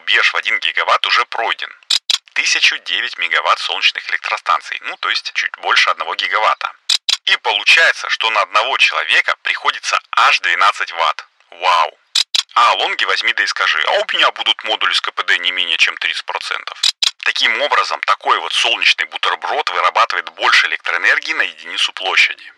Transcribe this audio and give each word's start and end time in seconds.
рубеж 0.00 0.32
в 0.32 0.36
1 0.36 0.58
гигаватт 0.60 1.06
уже 1.06 1.24
пройден. 1.26 1.72
1009 2.32 3.18
мегаватт 3.18 3.58
солнечных 3.58 4.08
электростанций, 4.10 4.78
ну 4.82 4.96
то 4.96 5.10
есть 5.10 5.32
чуть 5.34 5.52
больше 5.58 5.90
1 5.90 6.16
гигаватта. 6.16 6.72
И 7.26 7.36
получается, 7.36 8.08
что 8.08 8.30
на 8.30 8.40
одного 8.40 8.78
человека 8.78 9.36
приходится 9.42 10.00
аж 10.16 10.40
12 10.40 10.92
ватт. 10.92 11.26
Вау! 11.50 11.98
А 12.54 12.74
лонги 12.74 13.04
возьми 13.04 13.32
да 13.34 13.42
и 13.42 13.46
скажи, 13.46 13.82
а 13.88 13.92
у 13.92 14.04
меня 14.12 14.30
будут 14.30 14.64
модули 14.64 14.92
с 14.94 15.00
КПД 15.00 15.38
не 15.38 15.52
менее 15.52 15.76
чем 15.76 15.94
30%. 15.94 16.72
Таким 17.24 17.60
образом, 17.60 18.00
такой 18.06 18.38
вот 18.38 18.52
солнечный 18.52 19.04
бутерброд 19.04 19.68
вырабатывает 19.70 20.30
больше 20.30 20.66
электроэнергии 20.68 21.34
на 21.34 21.42
единицу 21.42 21.92
площади. 21.92 22.52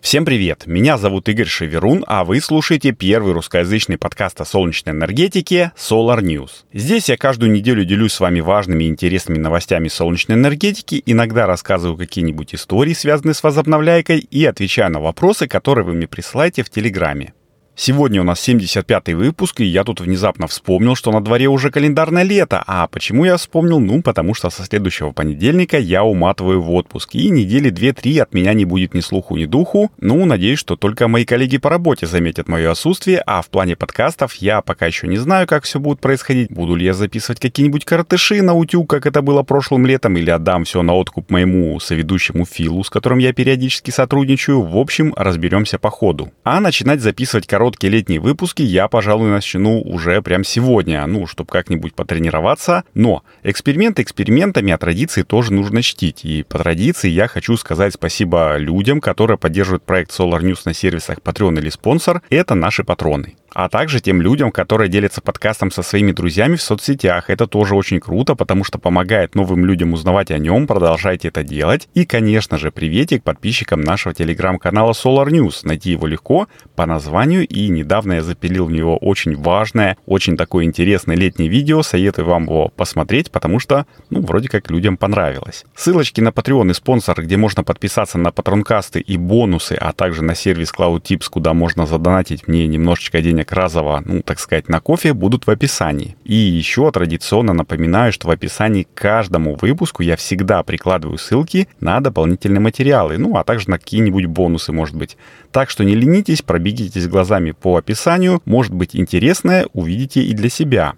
Всем 0.00 0.24
привет! 0.24 0.64
Меня 0.66 0.98
зовут 0.98 1.28
Игорь 1.28 1.46
Шеверун, 1.46 2.04
а 2.06 2.24
вы 2.24 2.40
слушаете 2.40 2.92
первый 2.92 3.32
русскоязычный 3.32 3.96
подкаст 3.96 4.40
о 4.40 4.44
солнечной 4.44 4.94
энергетике 4.94 5.72
Solar 5.76 6.20
News. 6.20 6.50
Здесь 6.72 7.08
я 7.08 7.16
каждую 7.16 7.52
неделю 7.52 7.84
делюсь 7.84 8.12
с 8.12 8.20
вами 8.20 8.40
важными 8.40 8.84
и 8.84 8.88
интересными 8.88 9.38
новостями 9.38 9.88
солнечной 9.88 10.36
энергетики, 10.36 11.02
иногда 11.06 11.46
рассказываю 11.46 11.96
какие-нибудь 11.96 12.54
истории, 12.54 12.92
связанные 12.92 13.34
с 13.34 13.42
возобновляйкой, 13.42 14.18
и 14.18 14.44
отвечаю 14.44 14.92
на 14.92 15.00
вопросы, 15.00 15.48
которые 15.48 15.84
вы 15.84 15.94
мне 15.94 16.06
присылаете 16.06 16.62
в 16.62 16.70
Телеграме. 16.70 17.32
Сегодня 17.76 18.20
у 18.20 18.24
нас 18.24 18.48
75-й 18.48 19.14
выпуск, 19.14 19.60
и 19.60 19.64
я 19.64 19.82
тут 19.82 20.00
внезапно 20.00 20.46
вспомнил, 20.46 20.94
что 20.94 21.10
на 21.10 21.20
дворе 21.20 21.48
уже 21.48 21.72
календарное 21.72 22.22
лето. 22.22 22.62
А 22.68 22.86
почему 22.86 23.24
я 23.24 23.36
вспомнил? 23.36 23.80
Ну, 23.80 24.00
потому 24.00 24.32
что 24.32 24.48
со 24.48 24.62
следующего 24.64 25.10
понедельника 25.10 25.76
я 25.76 26.04
уматываю 26.04 26.62
в 26.62 26.70
отпуск, 26.70 27.16
и 27.16 27.28
недели 27.30 27.72
2-3 27.72 28.20
от 28.20 28.32
меня 28.32 28.52
не 28.52 28.64
будет 28.64 28.94
ни 28.94 29.00
слуху, 29.00 29.36
ни 29.36 29.46
духу. 29.46 29.90
Ну, 29.98 30.24
надеюсь, 30.24 30.60
что 30.60 30.76
только 30.76 31.08
мои 31.08 31.24
коллеги 31.24 31.58
по 31.58 31.68
работе 31.68 32.06
заметят 32.06 32.46
мое 32.46 32.70
отсутствие, 32.70 33.20
а 33.26 33.42
в 33.42 33.48
плане 33.48 33.74
подкастов 33.74 34.36
я 34.36 34.62
пока 34.62 34.86
еще 34.86 35.08
не 35.08 35.16
знаю, 35.16 35.48
как 35.48 35.64
все 35.64 35.80
будет 35.80 35.98
происходить. 35.98 36.52
Буду 36.52 36.76
ли 36.76 36.84
я 36.84 36.94
записывать 36.94 37.40
какие-нибудь 37.40 37.84
коротыши 37.84 38.40
на 38.40 38.54
утюг, 38.54 38.88
как 38.88 39.04
это 39.04 39.20
было 39.20 39.42
прошлым 39.42 39.84
летом, 39.84 40.16
или 40.16 40.30
отдам 40.30 40.62
все 40.62 40.82
на 40.82 40.94
откуп 40.94 41.28
моему 41.28 41.80
соведущему 41.80 42.46
Филу, 42.46 42.84
с 42.84 42.88
которым 42.88 43.18
я 43.18 43.32
периодически 43.32 43.90
сотрудничаю. 43.90 44.62
В 44.62 44.78
общем, 44.78 45.12
разберемся 45.16 45.80
по 45.80 45.90
ходу. 45.90 46.32
А 46.44 46.60
начинать 46.60 47.00
записывать 47.00 47.48
короткие 47.48 47.63
короткие 47.64 47.90
летние 47.90 48.20
выпуски 48.20 48.60
я, 48.60 48.88
пожалуй, 48.88 49.30
начну 49.30 49.80
уже 49.80 50.20
прям 50.20 50.44
сегодня, 50.44 51.06
ну, 51.06 51.26
чтобы 51.26 51.48
как-нибудь 51.50 51.94
потренироваться. 51.94 52.84
Но 52.92 53.22
эксперименты 53.42 54.02
экспериментами, 54.02 54.70
а 54.70 54.76
традиции 54.76 55.22
тоже 55.22 55.50
нужно 55.50 55.80
чтить. 55.80 56.26
И 56.26 56.42
по 56.42 56.58
традиции 56.58 57.08
я 57.08 57.26
хочу 57.26 57.56
сказать 57.56 57.94
спасибо 57.94 58.58
людям, 58.58 59.00
которые 59.00 59.38
поддерживают 59.38 59.82
проект 59.82 60.10
Solar 60.10 60.42
News 60.42 60.60
на 60.66 60.74
сервисах 60.74 61.20
Patreon 61.20 61.58
или 61.58 61.70
спонсор. 61.70 62.20
Это 62.28 62.54
наши 62.54 62.84
патроны 62.84 63.36
а 63.54 63.68
также 63.68 64.00
тем 64.00 64.20
людям, 64.20 64.50
которые 64.50 64.90
делятся 64.90 65.22
подкастом 65.22 65.70
со 65.70 65.82
своими 65.82 66.12
друзьями 66.12 66.56
в 66.56 66.62
соцсетях. 66.62 67.30
Это 67.30 67.46
тоже 67.46 67.74
очень 67.74 68.00
круто, 68.00 68.34
потому 68.34 68.64
что 68.64 68.78
помогает 68.78 69.34
новым 69.34 69.64
людям 69.64 69.92
узнавать 69.92 70.30
о 70.32 70.38
нем. 70.38 70.66
Продолжайте 70.66 71.28
это 71.28 71.44
делать. 71.44 71.88
И, 71.94 72.04
конечно 72.04 72.58
же, 72.58 72.72
приветик 72.72 73.22
подписчикам 73.22 73.80
нашего 73.80 74.14
телеграм-канала 74.14 74.92
Solar 74.92 75.28
News. 75.28 75.60
Найти 75.62 75.92
его 75.92 76.06
легко 76.06 76.48
по 76.74 76.84
названию. 76.84 77.46
И 77.54 77.68
недавно 77.68 78.14
я 78.14 78.22
запилил 78.24 78.64
в 78.64 78.72
него 78.72 78.96
очень 78.96 79.36
важное, 79.36 79.96
очень 80.06 80.36
такое 80.36 80.64
интересное 80.64 81.14
летнее 81.14 81.48
видео. 81.48 81.84
Советую 81.84 82.26
вам 82.26 82.44
его 82.44 82.72
посмотреть, 82.74 83.30
потому 83.30 83.60
что, 83.60 83.86
ну, 84.10 84.22
вроде 84.22 84.48
как 84.48 84.72
людям 84.72 84.96
понравилось. 84.96 85.64
Ссылочки 85.76 86.20
на 86.20 86.30
Patreon 86.30 86.72
и 86.72 86.74
спонсор, 86.74 87.22
где 87.22 87.36
можно 87.36 87.62
подписаться 87.62 88.18
на 88.18 88.32
патронкасты 88.32 88.98
и 88.98 89.16
бонусы, 89.16 89.74
а 89.80 89.92
также 89.92 90.24
на 90.24 90.34
сервис 90.34 90.72
Cloud 90.76 91.02
Tips, 91.02 91.30
куда 91.30 91.54
можно 91.54 91.86
задонатить 91.86 92.48
мне 92.48 92.66
немножечко 92.66 93.22
денег 93.22 93.52
разово, 93.52 94.02
ну, 94.04 94.22
так 94.22 94.40
сказать, 94.40 94.68
на 94.68 94.80
кофе 94.80 95.12
будут 95.12 95.46
в 95.46 95.50
описании. 95.50 96.16
И 96.24 96.34
еще 96.34 96.90
традиционно 96.90 97.52
напоминаю, 97.52 98.12
что 98.12 98.26
в 98.26 98.30
описании 98.32 98.82
к 98.82 99.00
каждому 99.00 99.54
выпуску 99.54 100.02
я 100.02 100.16
всегда 100.16 100.64
прикладываю 100.64 101.18
ссылки 101.18 101.68
на 101.78 102.00
дополнительные 102.00 102.60
материалы, 102.60 103.16
ну, 103.16 103.36
а 103.36 103.44
также 103.44 103.70
на 103.70 103.78
какие-нибудь 103.78 104.26
бонусы, 104.26 104.72
может 104.72 104.96
быть. 104.96 105.16
Так 105.54 105.70
что 105.70 105.84
не 105.84 105.94
ленитесь, 105.94 106.42
пробегитесь 106.42 107.06
глазами 107.06 107.52
по 107.52 107.76
описанию, 107.76 108.42
может 108.44 108.74
быть 108.74 108.96
интересное 108.96 109.68
увидите 109.72 110.20
и 110.20 110.34
для 110.34 110.48
себя. 110.48 110.94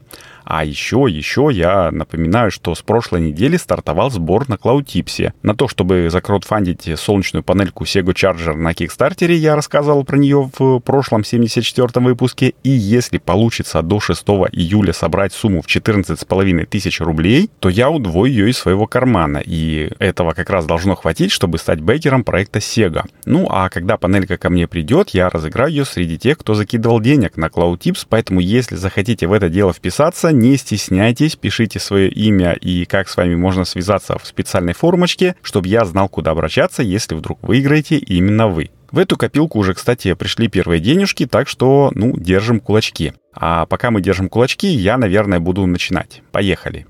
А 0.46 0.64
еще, 0.64 1.06
еще 1.08 1.48
я 1.52 1.90
напоминаю, 1.90 2.52
что 2.52 2.74
с 2.76 2.80
прошлой 2.80 3.20
недели 3.20 3.56
стартовал 3.56 4.10
сбор 4.12 4.48
на 4.48 4.54
CloudTips. 4.54 5.32
На 5.42 5.56
то, 5.56 5.66
чтобы 5.66 6.08
закраудфандить 6.08 6.88
солнечную 6.96 7.42
панельку 7.42 7.82
Sego 7.82 8.14
Charger 8.14 8.54
на 8.54 8.72
Кикстартере, 8.72 9.34
я 9.34 9.56
рассказывал 9.56 10.04
про 10.04 10.16
нее 10.16 10.48
в 10.56 10.78
прошлом 10.78 11.22
74-м 11.22 12.04
выпуске. 12.04 12.54
И 12.62 12.70
если 12.70 13.18
получится 13.18 13.82
до 13.82 13.98
6 13.98 14.22
июля 14.52 14.92
собрать 14.92 15.32
сумму 15.32 15.62
в 15.62 15.66
14,5 15.66 16.66
тысяч 16.66 17.00
рублей, 17.00 17.50
то 17.58 17.68
я 17.68 17.90
удвою 17.90 18.26
ее 18.32 18.50
из 18.50 18.58
своего 18.58 18.86
кармана. 18.86 19.42
И 19.44 19.90
этого 19.98 20.32
как 20.32 20.48
раз 20.50 20.64
должно 20.64 20.94
хватить, 20.94 21.32
чтобы 21.32 21.58
стать 21.58 21.80
бэкером 21.80 22.22
проекта 22.22 22.60
Sega. 22.60 23.02
Ну, 23.24 23.48
а 23.50 23.68
когда 23.68 23.96
панелька 23.96 24.36
ко 24.36 24.48
мне 24.48 24.68
придет, 24.68 25.10
я 25.10 25.28
разыграю 25.28 25.70
ее 25.70 25.84
среди 25.84 26.18
тех, 26.18 26.38
кто 26.38 26.54
закидывал 26.54 27.00
денег 27.00 27.36
на 27.36 27.46
CloudTips. 27.46 28.06
Поэтому, 28.08 28.38
если 28.38 28.76
захотите 28.76 29.26
в 29.26 29.32
это 29.32 29.48
дело 29.48 29.72
вписаться, 29.72 30.35
не 30.36 30.56
стесняйтесь, 30.56 31.36
пишите 31.36 31.80
свое 31.80 32.08
имя 32.08 32.52
и 32.52 32.84
как 32.84 33.08
с 33.08 33.16
вами 33.16 33.34
можно 33.34 33.64
связаться 33.64 34.19
в 34.19 34.26
специальной 34.26 34.74
формочке, 34.74 35.34
чтобы 35.42 35.69
я 35.69 35.84
знал, 35.84 36.08
куда 36.08 36.30
обращаться, 36.30 36.82
если 36.82 37.14
вдруг 37.14 37.42
выиграете 37.42 37.97
именно 37.97 38.48
вы. 38.48 38.70
В 38.91 38.98
эту 38.98 39.16
копилку 39.16 39.58
уже, 39.58 39.74
кстати, 39.74 40.14
пришли 40.14 40.48
первые 40.48 40.80
денежки, 40.80 41.26
так 41.26 41.48
что, 41.48 41.91
ну, 41.94 42.16
держим 42.16 42.60
кулачки. 42.60 43.14
А 43.34 43.66
пока 43.66 43.91
мы 43.91 44.00
держим 44.00 44.28
кулачки, 44.28 44.69
я, 44.69 44.97
наверное, 44.97 45.41
буду 45.41 45.66
начинать. 45.66 46.22
Поехали. 46.30 46.86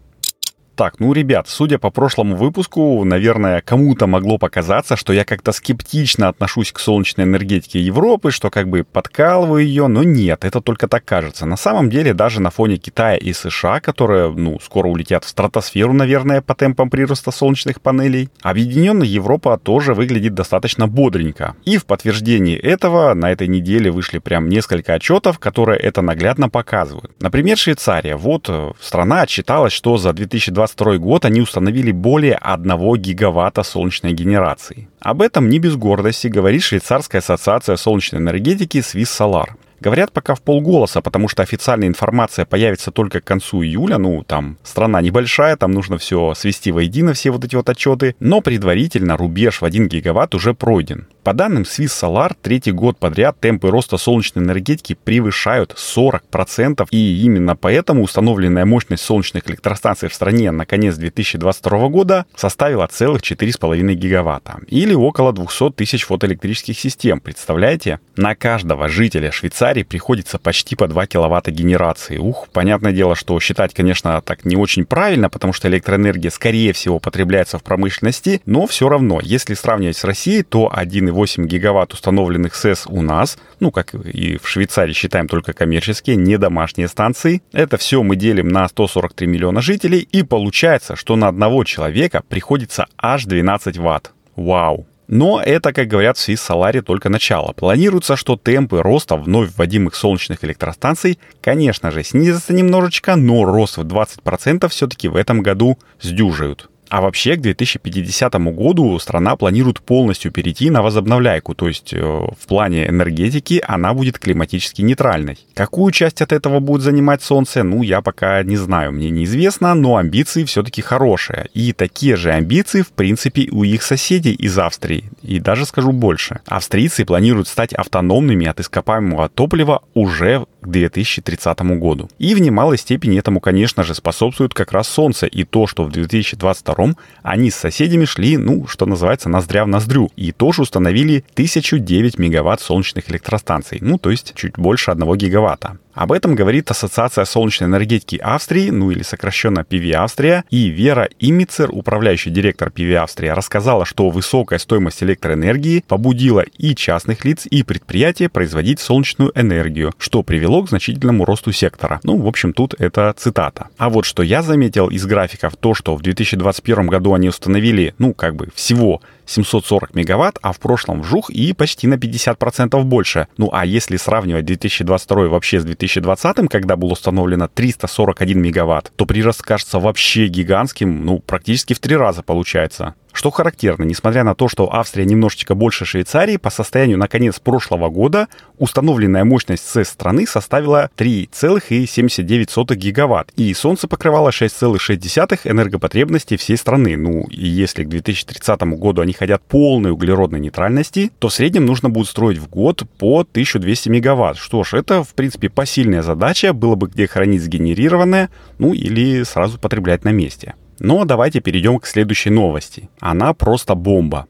Так, 0.77 1.01
ну, 1.01 1.15
ребят, 1.15 1.49
судя 1.49 1.79
по 1.79 1.91
прошлому 1.91 2.37
выпуску, 2.37 3.03
наверное, 3.03 3.63
кому-то 3.63 4.07
могло 4.07 4.37
показаться, 4.37 4.95
что 4.95 5.15
я 5.15 5.25
как-то 5.25 5.53
скептично 5.53 6.29
отношусь 6.29 6.71
к 6.71 6.79
солнечной 6.79 7.25
энергетике 7.25 7.81
Европы, 7.81 8.31
что 8.31 8.51
как 8.51 8.69
бы 8.69 8.85
подкалываю 8.85 9.65
ее, 9.65 9.87
но 9.87 10.03
нет, 10.03 10.45
это 10.45 10.61
только 10.61 10.87
так 10.87 11.03
кажется. 11.07 11.47
На 11.47 11.57
самом 11.57 11.89
деле, 11.89 12.13
даже 12.13 12.43
на 12.43 12.51
фоне 12.51 12.77
Китая 12.77 13.17
и 13.17 13.33
США, 13.33 13.81
которые, 13.81 14.31
ну, 14.31 14.61
скоро 14.61 14.89
улетят 14.89 15.25
в 15.25 15.29
стратосферу, 15.31 15.95
наверное, 15.95 16.43
по 16.43 16.55
темпам 16.55 16.91
прироста 16.91 17.31
солнечных 17.31 17.81
панелей, 17.81 18.29
объединенная 18.43 19.07
Европа 19.07 19.57
тоже 19.57 19.95
выглядит 19.95 20.35
достаточно 20.35 20.87
бодренько. 20.87 21.57
И 21.65 21.79
в 21.79 21.87
подтверждении 21.87 22.55
этого 22.55 23.15
на 23.15 23.33
этой 23.33 23.49
неделе 23.49 23.91
вышли 23.91 24.19
прям 24.19 24.51
несколько 24.51 24.93
отчетов, 24.93 25.39
которые 25.39 25.81
это 25.81 26.03
наглядно 26.03 26.51
показывают. 26.51 27.13
Например, 27.19 27.57
Швейцария. 27.57 28.17
Вот 28.17 28.51
э, 28.51 28.73
страна 28.79 29.23
отчиталась, 29.23 29.73
что 29.73 29.97
за 29.97 30.13
2020 30.13 30.66
2022 30.75 30.99
год 30.99 31.25
они 31.25 31.41
установили 31.41 31.93
более 31.93 32.35
1 32.35 32.95
гигаватта 32.97 33.63
солнечной 33.63 34.13
генерации. 34.13 34.89
Об 35.01 35.23
этом 35.23 35.49
не 35.49 35.59
без 35.59 35.77
гордости 35.77 36.29
говорит 36.29 36.63
Швейцарская 36.63 37.21
ассоциация 37.21 37.77
солнечной 37.77 38.21
энергетики 38.21 38.79
Swiss 38.79 39.05
Solar. 39.05 39.51
Говорят 39.81 40.13
пока 40.13 40.35
в 40.35 40.43
полголоса, 40.43 41.01
потому 41.01 41.29
что 41.29 41.43
официальная 41.43 41.89
информация 41.89 42.45
появится 42.45 42.91
только 42.91 43.21
к 43.21 43.25
концу 43.25 43.63
июля. 43.63 43.99
Ну, 43.99 44.25
там 44.25 44.59
страна 44.63 45.01
небольшая, 45.01 45.57
там 45.57 45.73
нужно 45.73 45.99
все 45.99 46.35
свести 46.35 46.73
воедино, 46.73 47.13
все 47.13 47.31
вот 47.31 47.45
эти 47.45 47.57
вот 47.57 47.69
отчеты. 47.69 48.17
Но 48.21 48.41
предварительно 48.41 49.17
рубеж 49.17 49.61
в 49.61 49.65
1 49.65 49.89
гигаватт 49.89 50.35
уже 50.35 50.55
пройден. 50.55 51.07
По 51.23 51.33
данным 51.33 51.65
Swiss 51.65 51.89
Solar, 51.89 52.37
третий 52.41 52.71
год 52.71 52.99
подряд 52.99 53.41
темпы 53.41 53.71
роста 53.71 53.97
солнечной 53.97 54.45
энергетики 54.45 54.95
превышают 54.95 55.75
40%, 55.77 56.87
и 56.91 57.23
именно 57.23 57.57
поэтому 57.57 58.03
установленная 58.03 58.65
мощность 58.65 59.03
солнечных 59.03 59.49
электростанций 59.51 60.09
в 60.09 60.15
стране 60.15 60.53
на 60.53 60.67
конец 60.67 60.95
2022 60.97 61.89
года 61.89 62.27
составила 62.37 62.87
целых 62.87 63.23
4,5 63.23 63.95
гигаватта, 63.95 64.59
или 64.69 64.95
около 64.95 65.33
200 65.33 65.73
тысяч 65.73 66.05
фотоэлектрических 66.05 66.79
систем. 66.79 67.21
Представляете? 67.21 67.99
На 68.17 68.37
каждого 68.37 68.89
жителя 68.89 69.33
Швейцарии 69.33 69.66
приходится 69.83 70.39
почти 70.39 70.77
по 70.77 70.89
2 70.89 71.07
киловатта 71.07 71.51
генерации. 71.51 72.19
Ух, 72.19 72.49
понятное 72.53 72.93
дело, 72.93 73.15
что 73.15 73.39
считать, 73.41 73.75
конечно, 73.75 74.21
так 74.23 74.45
не 74.45 74.57
очень 74.57 74.85
правильно, 74.85 75.29
потому 75.29 75.53
что 75.53 75.69
электроэнергия, 75.69 76.31
скорее 76.31 76.73
всего, 76.73 76.99
потребляется 76.99 77.59
в 77.59 77.63
промышленности, 77.63 78.41
но 78.47 78.67
все 78.67 78.89
равно, 78.89 79.21
если 79.23 79.55
сравнивать 79.55 79.97
с 79.97 80.05
Россией, 80.05 80.43
то 80.43 80.73
1,8 80.75 81.37
8 81.37 81.47
гигаватт 81.47 81.93
установленных 81.93 82.55
СЭС 82.55 82.87
у 82.87 83.03
нас, 83.03 83.39
ну, 83.61 83.71
как 83.71 83.95
и 83.95 84.39
в 84.39 84.49
Швейцарии 84.49 84.93
считаем 84.93 85.29
только 85.29 85.53
коммерческие, 85.53 86.17
не 86.17 86.39
домашние 86.39 86.89
станции. 86.89 87.43
Это 87.53 87.77
все 87.77 88.03
мы 88.03 88.17
делим 88.17 88.49
на 88.49 88.67
143 88.69 89.27
миллиона 89.27 89.61
жителей, 89.61 90.09
и 90.13 90.23
получается, 90.23 90.97
что 90.97 91.17
на 91.17 91.29
одного 91.29 91.65
человека 91.65 92.23
приходится 92.29 92.87
аж 92.97 93.25
12 93.25 93.77
ватт. 93.79 94.13
Вау! 94.37 94.87
Но 95.09 95.41
это, 95.41 95.73
как 95.73 95.89
говорят 95.89 96.17
в 96.17 96.29
Solar, 96.29 96.83
только 96.83 97.09
начало. 97.09 97.53
Планируется, 97.53 98.17
что 98.17 98.37
темпы 98.37 98.83
роста 98.83 99.17
вновь 99.17 99.51
вводимых 99.57 99.95
солнечных 99.95 100.45
электростанций, 100.45 101.19
конечно 101.41 101.91
же, 101.91 102.03
снизятся 102.03 102.53
немножечко, 102.53 103.17
но 103.17 103.45
рост 103.45 103.77
в 103.77 103.83
20% 103.83 104.69
все-таки 104.69 105.09
в 105.09 105.17
этом 105.17 105.43
году 105.43 105.79
сдюжают. 106.01 106.69
А 106.89 107.01
вообще 107.01 107.37
к 107.37 107.41
2050 107.41 108.35
году 108.35 108.99
страна 108.99 109.37
планирует 109.37 109.81
полностью 109.81 110.31
перейти 110.31 110.71
на 110.71 110.83
возобновляйку, 110.83 111.55
то 111.55 111.69
есть 111.69 111.93
э, 111.93 112.01
в 112.01 112.47
плане 112.47 112.89
энергетики 112.89 113.63
она 113.67 113.93
будет 113.93 114.19
климатически 114.19 114.83
нейтральной. 114.83 115.39
Какую 115.55 115.93
часть 115.93 116.23
от 116.23 116.33
этого 116.33 116.61
будет 116.61 116.83
занимать 116.83 117.23
Солнце, 117.23 117.63
ну 117.65 117.83
я 117.83 118.03
пока 118.03 118.43
не 118.43 118.57
знаю, 118.57 118.93
мне 118.93 119.11
неизвестно, 119.11 119.75
но 119.75 119.97
амбиции 119.97 120.45
все-таки 120.45 120.83
хорошие. 120.83 121.49
И 121.55 121.73
такие 121.73 122.17
же 122.17 122.31
амбиции, 122.31 122.83
в 122.83 122.93
принципе, 122.93 123.49
у 123.51 123.65
их 123.65 123.83
соседей 123.83 124.33
из 124.35 124.59
Австрии. 124.59 125.11
И 125.23 125.41
даже 125.41 125.67
скажу 125.67 125.93
больше. 125.93 126.41
Австрийцы 126.47 127.05
планируют 127.05 127.49
стать 127.49 127.73
автономными 127.73 128.47
от 128.47 128.61
ископаемого 128.61 129.29
топлива 129.29 129.83
уже 129.95 130.47
к 130.67 130.71
2030 130.71 131.61
году. 131.79 132.09
И 132.19 132.35
в 132.35 132.41
немалой 132.41 132.79
степени 132.79 133.19
этому, 133.19 133.41
конечно 133.41 133.83
же, 133.83 133.95
способствует 133.95 134.55
как 134.55 134.73
раз 134.73 134.89
Солнце 134.89 135.27
и 135.27 135.45
то, 135.45 135.67
что 135.67 135.85
в 135.85 135.91
2022 135.91 136.95
они 137.23 137.51
с 137.51 137.57
соседями 137.57 138.05
шли, 138.05 138.37
ну, 138.37 138.67
что 138.67 138.87
называется, 138.87 139.29
ноздря 139.29 139.65
в 139.65 139.69
ноздрю, 139.69 140.11
и 140.17 140.33
тоже 140.33 140.63
установили 140.63 141.25
1009 141.33 142.19
мегаватт 142.19 142.61
солнечных 142.61 143.11
электростанций, 143.11 143.79
ну, 143.81 143.99
то 143.99 144.11
есть 144.11 144.35
чуть 144.35 144.59
больше 144.59 144.91
1 144.91 145.15
гигаватта. 145.17 145.79
Об 145.97 146.13
этом 146.13 146.35
говорит 146.35 146.71
Ассоциация 146.71 147.25
солнечной 147.25 147.71
энергетики 147.71 148.17
Австрии, 148.17 148.69
ну 148.69 148.91
или 148.91 149.03
сокращенно 149.03 149.61
PV 149.61 149.93
Австрия, 149.93 150.45
и 150.51 150.69
Вера 150.69 151.09
Имицер, 151.19 151.71
управляющий 151.73 152.29
директор 152.29 152.69
PV 152.69 152.97
Австрия, 152.97 153.33
рассказала, 153.33 153.87
что 153.87 154.11
высокая 154.11 154.59
стоимость 154.59 155.03
электроэнергии 155.03 155.83
побудила 155.89 156.45
и 156.59 156.75
частных 156.75 157.25
лиц, 157.25 157.47
и 157.47 157.63
предприятия 157.63 158.29
производить 158.29 158.79
солнечную 158.79 159.33
энергию, 159.35 159.95
что 159.97 160.23
привело 160.23 160.63
к 160.63 160.69
значительному 160.69 161.25
росту 161.25 161.51
сектора. 161.51 161.99
Ну, 162.03 162.19
в 162.19 162.27
общем, 162.27 162.53
тут 162.53 162.75
это 162.79 163.15
цитата. 163.17 163.69
А 163.79 163.89
вот 163.89 164.05
что 164.05 164.23
я 164.23 164.43
заметил 164.43 164.89
из 164.89 165.07
графиков, 165.07 165.57
то, 165.57 165.73
что 165.73 165.97
в 165.97 166.03
2021 166.03 166.89
году 166.89 167.15
они 167.15 167.31
установили, 167.31 167.95
ну, 167.97 168.13
как 168.13 168.37
бы 168.37 168.51
всего 168.55 169.01
740 169.27 169.95
мегаватт, 169.95 170.39
а 170.43 170.53
в 170.53 170.59
прошлом 170.59 171.03
вжух 171.03 171.31
и 171.31 171.53
почти 171.53 171.87
на 171.87 171.95
50% 171.95 172.83
больше. 172.83 173.29
Ну 173.37 173.51
а 173.53 173.67
если 173.67 173.97
сравнивать 173.97 174.45
2022 174.45 175.29
вообще 175.29 175.61
с 175.61 175.65
2020, 175.65 176.49
когда 176.49 176.77
было 176.77 176.93
установлено 176.93 177.49
341 177.49 178.41
мегаватт, 178.41 178.93
то 178.97 179.07
прирост 179.07 179.43
кажется 179.43 179.79
вообще 179.79 180.27
гигантским, 180.27 181.05
ну 181.05 181.19
практически 181.19 181.75
в 181.75 181.79
три 181.79 181.97
раза 181.97 182.23
получается. 182.23 182.95
Что 183.17 183.31
характерно, 183.31 183.85
несмотря 183.85 184.25
на 184.25 184.35
то, 184.35 184.47
что 184.47 184.75
Австрия 184.75 185.07
немножечко 185.07 185.55
больше 185.55 185.87
Швейцарии, 185.87 186.37
по 186.37 186.51
состоянию 186.51 186.99
на 186.99 187.09
конец 187.09 187.41
прошлого 187.41 187.89
года 187.89 188.29
установленная 188.59 189.25
мощность 189.25 189.67
СЭС 189.67 189.89
страны 189.89 190.27
составила 190.27 190.91
3,79 190.99 192.75
гигаватт, 192.75 193.33
и 193.35 193.55
солнце 193.55 193.89
покрывало 193.89 194.29
6,6 194.29 195.41
энергопотребности 195.45 196.37
всей 196.37 196.59
страны. 196.59 196.99
Ну, 196.99 197.23
и 197.31 197.47
если 197.47 197.85
к 197.85 197.89
2030 197.89 198.61
году 198.79 199.01
они 199.01 199.15
хотят 199.15 199.41
полной 199.41 199.93
углеродной 199.93 200.41
нейтральности, 200.41 201.11
то 201.19 201.29
в 201.29 201.33
среднем 201.33 201.65
нужно 201.65 201.89
будет 201.89 202.09
строить 202.09 202.37
в 202.37 202.51
год 202.51 202.83
по 202.99 203.21
1200 203.21 203.89
мегаватт. 203.89 204.37
Что 204.37 204.63
ж, 204.63 204.75
это, 204.75 205.03
в 205.03 205.15
принципе, 205.15 205.49
посильная 205.49 206.03
задача, 206.03 206.53
было 206.53 206.75
бы 206.75 206.89
где 206.89 207.07
хранить 207.07 207.41
сгенерированное, 207.41 208.29
ну 208.59 208.75
или 208.75 209.23
сразу 209.23 209.59
потреблять 209.59 210.05
на 210.05 210.11
месте. 210.11 210.55
Но 210.79 211.05
давайте 211.05 211.41
перейдем 211.41 211.79
к 211.79 211.87
следующей 211.87 212.31
новости. 212.31 212.89
Она 213.01 213.35
просто 213.35 213.75
бомба. 213.75 214.27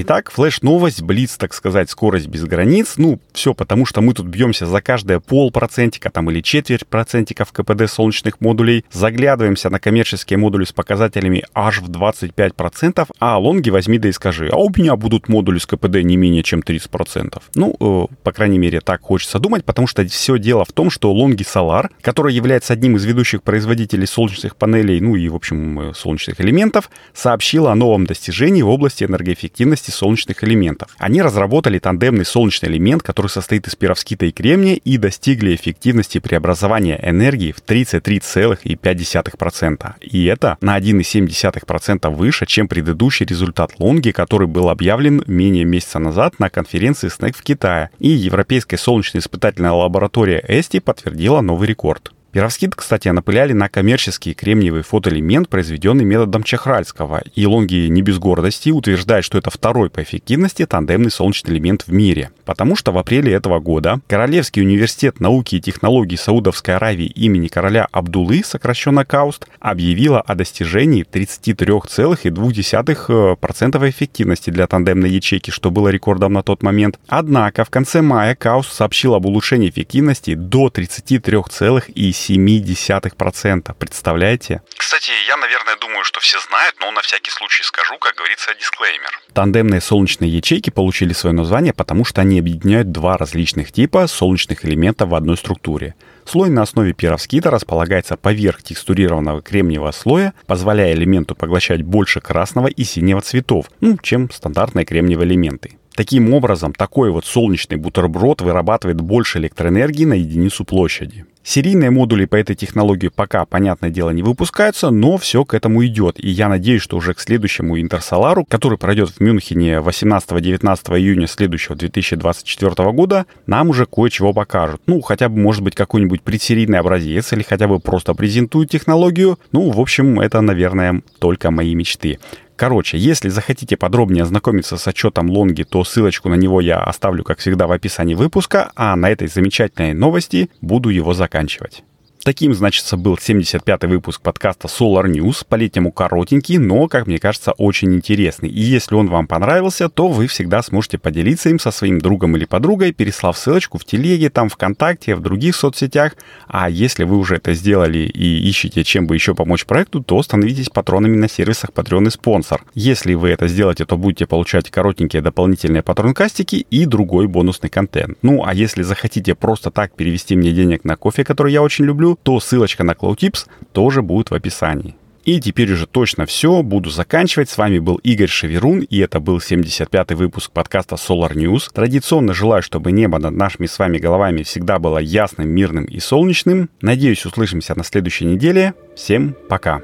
Итак, 0.00 0.30
флеш-новость, 0.30 1.02
блиц, 1.02 1.36
так 1.36 1.52
сказать, 1.52 1.90
скорость 1.90 2.28
без 2.28 2.44
границ. 2.44 2.94
Ну, 2.98 3.18
все 3.32 3.52
потому, 3.52 3.84
что 3.84 4.00
мы 4.00 4.14
тут 4.14 4.26
бьемся 4.26 4.64
за 4.64 4.80
каждое 4.80 5.18
полпроцентика 5.18 6.08
там 6.08 6.30
или 6.30 6.40
четверть 6.40 6.86
процентика 6.86 7.44
в 7.44 7.50
КПД 7.50 7.90
солнечных 7.90 8.40
модулей, 8.40 8.84
заглядываемся 8.92 9.70
на 9.70 9.80
коммерческие 9.80 10.38
модули 10.38 10.66
с 10.66 10.72
показателями 10.72 11.42
аж 11.52 11.80
в 11.80 11.90
25%, 11.90 13.08
а 13.18 13.38
лонги 13.38 13.70
возьми 13.70 13.98
да 13.98 14.08
и 14.08 14.12
скажи, 14.12 14.48
а 14.52 14.56
у 14.58 14.70
меня 14.70 14.94
будут 14.94 15.28
модули 15.28 15.58
с 15.58 15.66
КПД 15.66 15.96
не 16.04 16.16
менее 16.16 16.44
чем 16.44 16.60
30%. 16.60 17.42
Ну, 17.56 17.76
э, 17.80 18.14
по 18.22 18.30
крайней 18.30 18.58
мере, 18.58 18.80
так 18.80 19.02
хочется 19.02 19.40
думать, 19.40 19.64
потому 19.64 19.88
что 19.88 20.06
все 20.06 20.38
дело 20.38 20.64
в 20.64 20.70
том, 20.70 20.90
что 20.90 21.12
лонги 21.12 21.42
Solar, 21.42 21.88
который 22.02 22.32
является 22.32 22.72
одним 22.72 22.94
из 22.94 23.04
ведущих 23.04 23.42
производителей 23.42 24.06
солнечных 24.06 24.54
панелей, 24.54 25.00
ну 25.00 25.16
и, 25.16 25.28
в 25.28 25.34
общем, 25.34 25.90
э, 25.90 25.94
солнечных 25.94 26.40
элементов, 26.40 26.88
сообщила 27.14 27.72
о 27.72 27.74
новом 27.74 28.06
достижении 28.06 28.62
в 28.62 28.68
области 28.68 29.02
энергоэффективности 29.02 29.87
эффективности 29.88 29.90
солнечных 29.90 30.44
элементов. 30.44 30.94
Они 30.98 31.22
разработали 31.22 31.78
тандемный 31.78 32.24
солнечный 32.24 32.70
элемент, 32.70 33.02
который 33.02 33.26
состоит 33.28 33.68
из 33.68 33.74
перовскита 33.74 34.26
и 34.26 34.30
кремния, 34.30 34.74
и 34.74 34.98
достигли 34.98 35.54
эффективности 35.54 36.18
преобразования 36.18 37.00
энергии 37.02 37.52
в 37.52 37.62
33,5%. 37.62 39.94
И 40.00 40.26
это 40.26 40.58
на 40.60 40.78
1,7% 40.78 42.14
выше, 42.14 42.44
чем 42.46 42.68
предыдущий 42.68 43.24
результат 43.26 43.72
Лонги, 43.78 44.10
который 44.10 44.46
был 44.46 44.68
объявлен 44.68 45.22
менее 45.26 45.64
месяца 45.64 45.98
назад 45.98 46.38
на 46.38 46.50
конференции 46.50 47.08
СНЭК 47.08 47.36
в 47.36 47.42
Китае. 47.42 47.90
И 47.98 48.08
Европейская 48.08 48.78
солнечная 48.78 49.20
испытательная 49.20 49.72
лаборатория 49.72 50.44
ЭСТИ 50.46 50.80
подтвердила 50.80 51.40
новый 51.40 51.68
рекорд. 51.68 52.12
Перовскит, 52.30 52.74
кстати, 52.74 53.08
напыляли 53.08 53.54
на 53.54 53.70
коммерческий 53.70 54.34
кремниевый 54.34 54.82
фотоэлемент, 54.82 55.48
произведенный 55.48 56.04
методом 56.04 56.42
Чехральского, 56.42 57.22
и 57.34 57.46
Лонги 57.46 57.86
не 57.86 58.02
без 58.02 58.18
гордости 58.18 58.68
утверждает, 58.68 59.24
что 59.24 59.38
это 59.38 59.48
второй 59.50 59.88
по 59.88 60.02
эффективности 60.02 60.66
тандемный 60.66 61.10
солнечный 61.10 61.54
элемент 61.54 61.84
в 61.86 61.92
мире. 61.92 62.30
Потому 62.44 62.76
что 62.76 62.92
в 62.92 62.98
апреле 62.98 63.32
этого 63.32 63.60
года 63.60 64.00
Королевский 64.08 64.60
университет 64.60 65.20
науки 65.20 65.54
и 65.56 65.60
технологий 65.60 66.18
Саудовской 66.18 66.76
Аравии 66.76 67.06
имени 67.06 67.48
короля 67.48 67.88
Абдулы, 67.92 68.42
сокращенно 68.44 69.06
КАУСТ, 69.06 69.46
объявила 69.58 70.20
о 70.20 70.34
достижении 70.34 71.06
33,2% 71.10 73.88
эффективности 73.88 74.50
для 74.50 74.66
тандемной 74.66 75.08
ячейки, 75.10 75.50
что 75.50 75.70
было 75.70 75.88
рекордом 75.88 76.34
на 76.34 76.42
тот 76.42 76.62
момент. 76.62 77.00
Однако 77.06 77.64
в 77.64 77.70
конце 77.70 78.02
мая 78.02 78.34
КАУСТ 78.34 78.74
сообщил 78.74 79.14
об 79.14 79.24
улучшении 79.24 79.70
эффективности 79.70 80.34
до 80.34 80.68
33,7%. 80.68 82.17
0,7%. 82.26 83.74
Представляете? 83.78 84.62
Кстати, 84.76 85.10
я, 85.26 85.36
наверное, 85.36 85.76
думаю, 85.76 86.04
что 86.04 86.20
все 86.20 86.38
знают, 86.40 86.76
но 86.80 86.90
на 86.90 87.00
всякий 87.02 87.30
случай 87.30 87.62
скажу, 87.62 87.96
как 87.98 88.16
говорится, 88.16 88.54
дисклеймер. 88.54 89.20
Тандемные 89.32 89.80
солнечные 89.80 90.30
ячейки 90.30 90.70
получили 90.70 91.12
свое 91.12 91.34
название, 91.34 91.72
потому 91.72 92.04
что 92.04 92.20
они 92.20 92.38
объединяют 92.38 92.92
два 92.92 93.16
различных 93.16 93.72
типа 93.72 94.06
солнечных 94.06 94.64
элементов 94.64 95.10
в 95.10 95.14
одной 95.14 95.36
структуре. 95.36 95.94
Слой 96.24 96.50
на 96.50 96.62
основе 96.62 96.92
перовскита 96.92 97.50
располагается 97.50 98.18
поверх 98.18 98.62
текстурированного 98.62 99.40
кремниевого 99.40 99.92
слоя, 99.92 100.34
позволяя 100.46 100.92
элементу 100.92 101.34
поглощать 101.34 101.82
больше 101.82 102.20
красного 102.20 102.66
и 102.66 102.84
синего 102.84 103.22
цветов, 103.22 103.70
ну, 103.80 103.96
чем 104.02 104.30
стандартные 104.30 104.84
кремниевые 104.84 105.26
элементы. 105.26 105.78
Таким 105.98 106.32
образом, 106.32 106.74
такой 106.74 107.10
вот 107.10 107.24
солнечный 107.24 107.76
бутерброд 107.76 108.40
вырабатывает 108.40 109.00
больше 109.00 109.40
электроэнергии 109.40 110.04
на 110.04 110.12
единицу 110.12 110.64
площади. 110.64 111.26
Серийные 111.42 111.90
модули 111.90 112.24
по 112.24 112.36
этой 112.36 112.54
технологии 112.54 113.08
пока, 113.08 113.44
понятное 113.46 113.90
дело, 113.90 114.10
не 114.10 114.22
выпускаются, 114.22 114.90
но 114.90 115.16
все 115.16 115.44
к 115.44 115.54
этому 115.54 115.84
идет. 115.84 116.22
И 116.22 116.28
я 116.28 116.48
надеюсь, 116.48 116.82
что 116.82 116.98
уже 116.98 117.14
к 117.14 117.20
следующему 117.20 117.80
Интерсолару, 117.80 118.44
который 118.44 118.78
пройдет 118.78 119.08
в 119.08 119.18
Мюнхене 119.18 119.78
18-19 119.78 120.98
июня 121.00 121.26
следующего 121.26 121.74
2024 121.74 122.92
года, 122.92 123.26
нам 123.46 123.70
уже 123.70 123.84
кое-чего 123.84 124.32
покажут. 124.32 124.80
Ну, 124.86 125.00
хотя 125.00 125.28
бы, 125.28 125.36
может 125.40 125.64
быть, 125.64 125.74
какой-нибудь 125.74 126.22
предсерийный 126.22 126.78
образец 126.78 127.32
или 127.32 127.42
хотя 127.42 127.66
бы 127.66 127.80
просто 127.80 128.14
презентуют 128.14 128.70
технологию. 128.70 129.36
Ну, 129.50 129.70
в 129.70 129.80
общем, 129.80 130.20
это, 130.20 130.42
наверное, 130.42 131.02
только 131.18 131.50
мои 131.50 131.74
мечты. 131.74 132.20
Короче, 132.58 132.98
если 132.98 133.28
захотите 133.28 133.76
подробнее 133.76 134.24
ознакомиться 134.24 134.78
с 134.78 134.88
отчетом 134.88 135.30
Лонги, 135.30 135.62
то 135.62 135.84
ссылочку 135.84 136.28
на 136.28 136.34
него 136.34 136.60
я 136.60 136.82
оставлю, 136.82 137.22
как 137.22 137.38
всегда, 137.38 137.68
в 137.68 137.72
описании 137.72 138.16
выпуска, 138.16 138.72
а 138.74 138.96
на 138.96 139.08
этой 139.08 139.28
замечательной 139.28 139.94
новости 139.94 140.50
буду 140.60 140.88
его 140.88 141.14
заканчивать. 141.14 141.84
Таким, 142.28 142.52
значит, 142.52 142.84
был 142.98 143.14
75-й 143.14 143.86
выпуск 143.86 144.20
подкаста 144.20 144.68
Solar 144.68 145.06
News, 145.06 145.46
по-летнему 145.48 145.90
коротенький, 145.90 146.58
но, 146.58 146.86
как 146.86 147.06
мне 147.06 147.18
кажется, 147.18 147.52
очень 147.52 147.94
интересный. 147.94 148.50
И 148.50 148.60
если 148.60 148.96
он 148.96 149.08
вам 149.08 149.26
понравился, 149.26 149.88
то 149.88 150.08
вы 150.08 150.26
всегда 150.26 150.62
сможете 150.62 150.98
поделиться 150.98 151.48
им 151.48 151.58
со 151.58 151.70
своим 151.70 151.98
другом 152.02 152.36
или 152.36 152.44
подругой, 152.44 152.92
переслав 152.92 153.38
ссылочку 153.38 153.78
в 153.78 153.86
телеге, 153.86 154.28
там, 154.28 154.50
ВКонтакте, 154.50 155.14
в 155.14 155.22
других 155.22 155.56
соцсетях. 155.56 156.16
А 156.48 156.68
если 156.68 157.04
вы 157.04 157.16
уже 157.16 157.36
это 157.36 157.54
сделали 157.54 158.00
и 158.00 158.46
ищете, 158.46 158.84
чем 158.84 159.06
бы 159.06 159.14
еще 159.14 159.34
помочь 159.34 159.64
проекту, 159.64 160.02
то 160.02 160.22
становитесь 160.22 160.68
патронами 160.68 161.16
на 161.16 161.30
сервисах 161.30 161.70
Patreon 161.70 162.08
и 162.08 162.10
спонсор. 162.10 162.62
Если 162.74 163.14
вы 163.14 163.30
это 163.30 163.48
сделаете, 163.48 163.86
то 163.86 163.96
будете 163.96 164.26
получать 164.26 164.70
коротенькие 164.70 165.22
дополнительные 165.22 165.82
патронкастики 165.82 166.56
и 166.56 166.84
другой 166.84 167.26
бонусный 167.26 167.70
контент. 167.70 168.18
Ну, 168.20 168.44
а 168.44 168.52
если 168.52 168.82
захотите 168.82 169.34
просто 169.34 169.70
так 169.70 169.94
перевести 169.94 170.36
мне 170.36 170.52
денег 170.52 170.84
на 170.84 170.96
кофе, 170.96 171.24
который 171.24 171.54
я 171.54 171.62
очень 171.62 171.86
люблю, 171.86 172.17
то 172.22 172.40
ссылочка 172.40 172.84
на 172.84 172.92
CloudTips 172.92 173.46
тоже 173.72 174.02
будет 174.02 174.30
в 174.30 174.34
описании. 174.34 174.94
И 175.28 175.40
теперь 175.40 175.70
уже 175.70 175.86
точно 175.86 176.24
все, 176.24 176.62
буду 176.62 176.88
заканчивать. 176.88 177.50
С 177.50 177.58
вами 177.58 177.80
был 177.80 177.96
Игорь 177.96 178.28
Шеверун, 178.28 178.80
и 178.80 178.98
это 178.98 179.20
был 179.20 179.38
75-й 179.38 180.14
выпуск 180.14 180.50
подкаста 180.50 180.94
Solar 180.94 181.34
News. 181.34 181.70
Традиционно 181.70 182.32
желаю, 182.32 182.62
чтобы 182.62 182.92
небо 182.92 183.18
над 183.18 183.34
нашими 183.34 183.66
с 183.66 183.78
вами 183.78 183.98
головами 183.98 184.42
всегда 184.42 184.78
было 184.78 184.96
ясным, 184.96 185.50
мирным 185.50 185.84
и 185.84 186.00
солнечным. 186.00 186.70
Надеюсь, 186.80 187.26
услышимся 187.26 187.76
на 187.76 187.84
следующей 187.84 188.24
неделе. 188.24 188.72
Всем 188.96 189.36
пока! 189.50 189.82